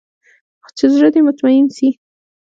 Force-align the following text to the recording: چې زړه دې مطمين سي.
چې 0.77 0.85
زړه 0.93 1.09
دې 1.13 1.21
مطمين 1.27 1.65
سي. 1.75 1.89